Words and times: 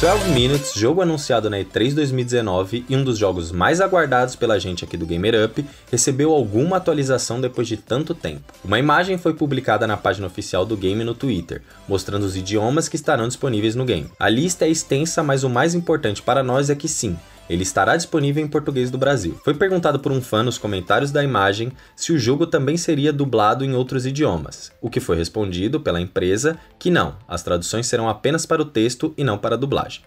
12 0.00 0.30
Minutes, 0.30 0.74
jogo 0.76 1.02
anunciado 1.02 1.50
na 1.50 1.58
E3 1.58 1.92
2019 1.92 2.84
e 2.88 2.94
um 2.94 3.02
dos 3.02 3.18
jogos 3.18 3.50
mais 3.50 3.80
aguardados 3.80 4.36
pela 4.36 4.56
gente 4.56 4.84
aqui 4.84 4.96
do 4.96 5.04
Gamer 5.04 5.44
Up, 5.44 5.66
recebeu 5.90 6.32
alguma 6.32 6.76
atualização 6.76 7.40
depois 7.40 7.66
de 7.66 7.76
tanto 7.76 8.14
tempo. 8.14 8.52
Uma 8.64 8.78
imagem 8.78 9.18
foi 9.18 9.34
publicada 9.34 9.88
na 9.88 9.96
página 9.96 10.28
oficial 10.28 10.64
do 10.64 10.76
game 10.76 11.02
no 11.02 11.14
Twitter, 11.14 11.62
mostrando 11.88 12.22
os 12.22 12.36
idiomas 12.36 12.88
que 12.88 12.94
estarão 12.94 13.26
disponíveis 13.26 13.74
no 13.74 13.84
game. 13.84 14.08
A 14.20 14.28
lista 14.28 14.66
é 14.66 14.68
extensa, 14.68 15.20
mas 15.20 15.42
o 15.42 15.50
mais 15.50 15.74
importante 15.74 16.22
para 16.22 16.44
nós 16.44 16.70
é 16.70 16.76
que 16.76 16.86
sim, 16.86 17.18
ele 17.48 17.62
estará 17.62 17.96
disponível 17.96 18.44
em 18.44 18.48
português 18.48 18.90
do 18.90 18.98
Brasil. 18.98 19.38
Foi 19.44 19.54
perguntado 19.54 19.98
por 19.98 20.12
um 20.12 20.20
fã 20.20 20.42
nos 20.42 20.58
comentários 20.58 21.10
da 21.10 21.24
imagem 21.24 21.72
se 21.96 22.12
o 22.12 22.18
jogo 22.18 22.46
também 22.46 22.76
seria 22.76 23.12
dublado 23.12 23.64
em 23.64 23.74
outros 23.74 24.06
idiomas, 24.06 24.72
o 24.80 24.90
que 24.90 25.00
foi 25.00 25.16
respondido 25.16 25.80
pela 25.80 26.00
empresa 26.00 26.58
que 26.78 26.90
não, 26.90 27.16
as 27.26 27.42
traduções 27.42 27.86
serão 27.86 28.08
apenas 28.08 28.44
para 28.46 28.62
o 28.62 28.66
texto 28.66 29.14
e 29.16 29.24
não 29.24 29.38
para 29.38 29.54
a 29.54 29.58
dublagem. 29.58 30.02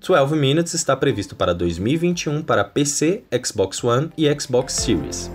12 0.00 0.34
Minutes 0.34 0.74
está 0.74 0.96
previsto 0.96 1.36
para 1.36 1.54
2021 1.54 2.42
para 2.42 2.64
PC, 2.64 3.22
Xbox 3.44 3.84
One 3.84 4.10
e 4.18 4.28
Xbox 4.40 4.72
Series. 4.72 5.30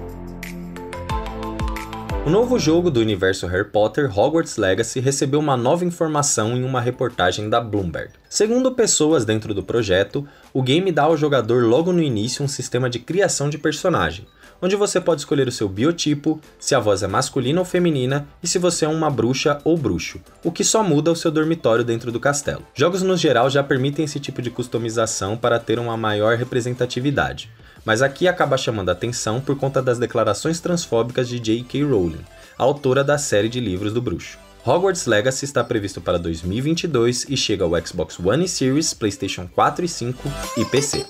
O 2.28 2.30
novo 2.30 2.60
jogo 2.60 2.92
do 2.92 3.00
universo 3.00 3.48
Harry 3.48 3.64
Potter, 3.64 4.12
Hogwarts 4.20 4.58
Legacy, 4.58 5.00
recebeu 5.00 5.40
uma 5.40 5.56
nova 5.56 5.86
informação 5.86 6.58
em 6.58 6.66
uma 6.66 6.82
reportagem 6.82 7.50
da 7.50 7.62
Bloomberg. 7.62 8.12
Segundo 8.30 8.74
pessoas 8.74 9.24
dentro 9.24 9.54
do 9.54 9.64
projeto, 9.64 10.28
o 10.54 10.62
game 10.62 10.92
dá 10.92 11.04
ao 11.04 11.16
jogador 11.16 11.64
logo 11.64 11.94
no 11.94 12.02
início 12.02 12.44
um 12.44 12.48
sistema 12.50 12.90
de 12.90 13.00
criação 13.00 13.50
de 13.50 13.58
personagem, 13.58 14.28
onde 14.62 14.76
você 14.76 15.00
pode 15.00 15.22
escolher 15.22 15.48
o 15.48 15.54
seu 15.54 15.70
biotipo, 15.70 16.42
se 16.60 16.76
a 16.76 16.82
voz 16.82 17.02
é 17.02 17.08
masculina 17.08 17.62
ou 17.62 17.66
feminina 17.66 18.28
e 18.44 18.48
se 18.48 18.60
você 18.60 18.84
é 18.84 18.90
uma 18.90 19.10
bruxa 19.10 19.62
ou 19.64 19.78
bruxo, 19.78 20.20
o 20.44 20.52
que 20.52 20.66
só 20.66 20.84
muda 20.84 21.10
o 21.10 21.16
seu 21.16 21.32
dormitório 21.32 21.86
dentro 21.86 22.12
do 22.12 22.20
castelo. 22.20 22.68
Jogos 22.76 23.04
no 23.04 23.16
geral 23.16 23.50
já 23.50 23.64
permitem 23.64 24.04
esse 24.04 24.20
tipo 24.20 24.42
de 24.42 24.52
customização 24.52 25.38
para 25.38 25.60
ter 25.60 25.80
uma 25.80 25.96
maior 25.96 26.36
representatividade 26.36 27.50
mas 27.88 28.02
aqui 28.02 28.28
acaba 28.28 28.58
chamando 28.58 28.90
a 28.90 28.92
atenção 28.92 29.40
por 29.40 29.56
conta 29.56 29.82
das 29.82 29.98
declarações 29.98 30.60
transfóbicas 30.60 31.26
de 31.26 31.40
J.K. 31.40 31.86
Rowling, 31.86 32.20
autora 32.58 33.02
da 33.02 33.18
série 33.18 33.48
de 33.48 33.62
livros 33.62 33.94
do 33.94 34.02
bruxo. 34.02 34.38
Hogwarts 34.66 35.06
Legacy 35.06 35.46
está 35.46 35.64
previsto 35.64 36.02
para 36.02 36.20
2022 36.20 37.28
e 37.30 37.38
chega 37.38 37.64
ao 37.64 37.72
Xbox 37.88 38.20
One 38.20 38.44
e 38.44 38.48
Series, 38.50 38.94
PlayStation 38.94 39.48
4 39.56 39.86
e 39.86 39.88
5 39.88 40.30
e 40.58 40.66
PC. 40.66 41.06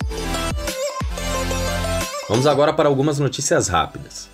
Vamos 2.28 2.46
agora 2.46 2.72
para 2.72 2.88
algumas 2.88 3.18
notícias 3.18 3.66
rápidas. 3.66 4.30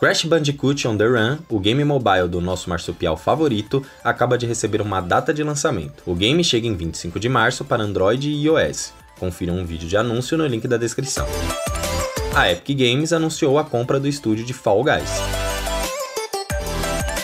Crash 0.00 0.24
Bandicoot 0.24 0.88
On 0.88 0.96
The 0.96 1.06
Run, 1.06 1.38
o 1.48 1.60
game 1.60 1.84
mobile 1.84 2.26
do 2.26 2.40
nosso 2.40 2.68
marsupial 2.68 3.16
favorito, 3.16 3.86
acaba 4.02 4.36
de 4.36 4.46
receber 4.46 4.80
uma 4.80 5.00
data 5.00 5.32
de 5.32 5.44
lançamento. 5.44 6.02
O 6.04 6.16
game 6.16 6.42
chega 6.42 6.66
em 6.66 6.74
25 6.74 7.20
de 7.20 7.28
março 7.28 7.64
para 7.64 7.84
Android 7.84 8.28
e 8.28 8.46
iOS. 8.46 8.92
Confiram 9.20 9.54
um 9.54 9.64
vídeo 9.64 9.88
de 9.88 9.96
anúncio 9.96 10.36
no 10.36 10.44
link 10.44 10.66
da 10.66 10.76
descrição 10.76 11.24
a 12.36 12.50
Epic 12.50 12.76
Games 12.76 13.12
anunciou 13.12 13.60
a 13.60 13.64
compra 13.64 14.00
do 14.00 14.08
estúdio 14.08 14.44
de 14.44 14.52
Fall 14.52 14.82
Guys. 14.82 15.08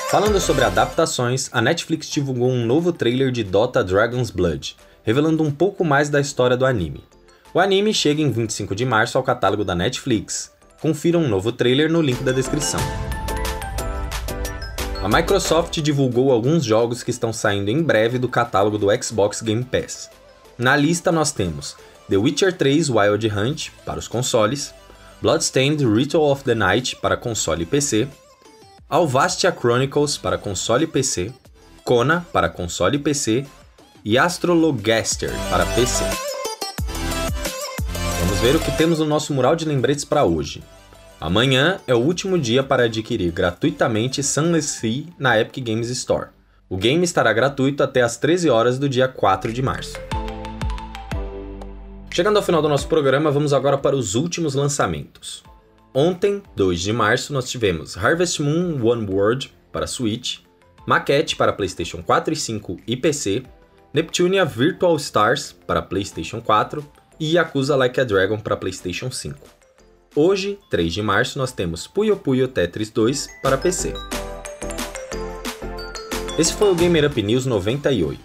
Falando 0.08 0.40
sobre 0.40 0.64
adaptações, 0.64 1.48
a 1.52 1.60
Netflix 1.60 2.08
divulgou 2.08 2.48
um 2.48 2.64
novo 2.64 2.92
trailer 2.92 3.32
de 3.32 3.42
Dota 3.42 3.82
Dragon's 3.82 4.30
Blood, 4.30 4.76
revelando 5.02 5.42
um 5.42 5.50
pouco 5.50 5.84
mais 5.84 6.08
da 6.08 6.20
história 6.20 6.56
do 6.56 6.64
anime. 6.64 7.02
O 7.52 7.58
anime 7.58 7.92
chega 7.92 8.22
em 8.22 8.30
25 8.30 8.72
de 8.76 8.84
março 8.84 9.18
ao 9.18 9.24
catálogo 9.24 9.64
da 9.64 9.74
Netflix. 9.74 10.52
Confira 10.80 11.18
um 11.18 11.28
novo 11.28 11.50
trailer 11.50 11.90
no 11.90 12.00
link 12.00 12.22
da 12.22 12.30
descrição. 12.30 12.80
A 15.02 15.08
Microsoft 15.08 15.80
divulgou 15.80 16.30
alguns 16.30 16.64
jogos 16.64 17.02
que 17.02 17.10
estão 17.10 17.32
saindo 17.32 17.68
em 17.68 17.82
breve 17.82 18.16
do 18.16 18.28
catálogo 18.28 18.78
do 18.78 18.86
Xbox 19.02 19.42
Game 19.42 19.64
Pass. 19.64 20.08
Na 20.56 20.76
lista 20.76 21.10
nós 21.10 21.32
temos 21.32 21.76
The 22.08 22.16
Witcher 22.16 22.56
3 22.56 22.88
Wild 22.90 23.26
Hunt 23.28 23.70
para 23.84 23.98
os 23.98 24.06
consoles, 24.06 24.72
Bloodstained 25.22 25.84
Ritual 25.84 26.30
of 26.30 26.44
the 26.44 26.54
Night 26.54 26.96
para 26.96 27.14
console 27.14 27.62
e 27.62 27.66
PC, 27.66 28.08
Alvastia 28.88 29.52
Chronicles 29.52 30.16
para 30.16 30.38
console 30.38 30.84
e 30.84 30.86
PC, 30.86 31.30
Kona 31.84 32.26
para 32.32 32.48
console 32.48 32.96
e 32.96 32.98
PC 32.98 33.44
e 34.02 34.16
Astrologaster 34.16 35.30
para 35.50 35.66
PC. 35.66 36.04
Vamos 38.20 38.38
ver 38.40 38.56
o 38.56 38.60
que 38.60 38.70
temos 38.78 38.98
no 38.98 39.04
nosso 39.04 39.34
mural 39.34 39.54
de 39.54 39.66
lembretes 39.66 40.06
para 40.06 40.24
hoje. 40.24 40.62
Amanhã 41.20 41.80
é 41.86 41.94
o 41.94 41.98
último 41.98 42.38
dia 42.38 42.62
para 42.62 42.84
adquirir 42.84 43.30
gratuitamente 43.30 44.22
Sunless 44.22 44.68
Sea 44.68 45.04
na 45.18 45.38
Epic 45.38 45.62
Games 45.62 45.90
Store. 45.90 46.28
O 46.66 46.78
game 46.78 47.04
estará 47.04 47.30
gratuito 47.34 47.82
até 47.82 48.00
as 48.00 48.16
13 48.16 48.48
horas 48.48 48.78
do 48.78 48.88
dia 48.88 49.06
4 49.06 49.52
de 49.52 49.60
março. 49.60 49.98
Chegando 52.12 52.38
ao 52.38 52.42
final 52.42 52.60
do 52.60 52.68
nosso 52.68 52.88
programa, 52.88 53.30
vamos 53.30 53.52
agora 53.52 53.78
para 53.78 53.94
os 53.94 54.16
últimos 54.16 54.56
lançamentos. 54.56 55.44
Ontem, 55.94 56.42
2 56.56 56.80
de 56.80 56.92
março, 56.92 57.32
nós 57.32 57.48
tivemos 57.48 57.96
Harvest 57.96 58.42
Moon 58.42 58.84
One 58.84 59.08
World 59.08 59.54
para 59.70 59.86
Switch, 59.86 60.38
Maquette 60.84 61.36
para 61.36 61.52
PlayStation 61.52 62.02
4 62.02 62.32
e 62.32 62.36
5 62.36 62.76
e 62.84 62.96
PC, 62.96 63.44
Neptunia 63.94 64.44
Virtual 64.44 64.96
Stars 64.96 65.52
para 65.52 65.80
PlayStation 65.80 66.40
4 66.40 66.84
e 67.20 67.34
Yakuza 67.34 67.76
Like 67.76 68.00
a 68.00 68.04
Dragon 68.04 68.40
para 68.40 68.56
PlayStation 68.56 69.08
5. 69.08 69.38
Hoje, 70.16 70.58
3 70.68 70.92
de 70.92 71.02
março, 71.02 71.38
nós 71.38 71.52
temos 71.52 71.86
Puyo 71.86 72.16
Puyo 72.16 72.48
Tetris 72.48 72.90
2 72.90 73.28
para 73.40 73.56
PC. 73.56 73.94
Esse 76.36 76.54
foi 76.54 76.72
o 76.72 76.74
Gamer 76.74 77.06
Up 77.06 77.22
News 77.22 77.46
98. 77.46 78.20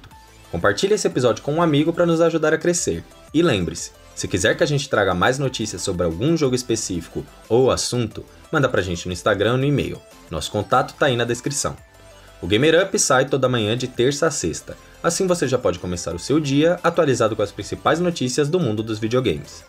Compartilhe 0.51 0.95
esse 0.95 1.05
episódio 1.05 1.43
com 1.43 1.53
um 1.53 1.61
amigo 1.61 1.93
para 1.93 2.05
nos 2.07 2.19
ajudar 2.19 2.51
a 2.51 2.57
crescer. 2.57 3.03
E 3.35 3.41
lembre-se, 3.41 3.91
se 4.15 4.29
quiser 4.29 4.55
que 4.55 4.63
a 4.63 4.65
gente 4.65 4.87
traga 4.87 5.13
mais 5.13 5.37
notícias 5.37 5.81
sobre 5.81 6.05
algum 6.05 6.37
jogo 6.37 6.55
específico 6.55 7.25
ou 7.49 7.69
assunto, 7.69 8.23
manda 8.49 8.69
pra 8.69 8.81
gente 8.81 9.07
no 9.07 9.11
Instagram 9.11 9.51
ou 9.51 9.57
no 9.57 9.65
e-mail. 9.65 10.01
Nosso 10.31 10.49
contato 10.49 10.93
tá 10.93 11.07
aí 11.07 11.17
na 11.17 11.25
descrição. 11.25 11.75
O 12.41 12.47
Gamer 12.47 12.81
Up 12.81 12.97
sai 12.97 13.25
toda 13.25 13.49
manhã 13.49 13.75
de 13.75 13.89
terça 13.89 14.27
a 14.27 14.31
sexta. 14.31 14.77
Assim 15.03 15.27
você 15.27 15.49
já 15.49 15.57
pode 15.57 15.79
começar 15.79 16.15
o 16.15 16.19
seu 16.19 16.39
dia 16.39 16.79
atualizado 16.81 17.35
com 17.35 17.41
as 17.41 17.51
principais 17.51 17.99
notícias 17.99 18.47
do 18.47 18.57
mundo 18.57 18.81
dos 18.81 18.99
videogames. 18.99 19.65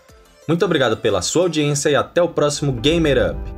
Muito 0.46 0.64
obrigado 0.64 0.96
pela 0.96 1.20
sua 1.20 1.42
audiência 1.42 1.90
e 1.90 1.96
até 1.96 2.22
o 2.22 2.28
próximo 2.28 2.70
Gamer 2.70 3.32
Up! 3.32 3.56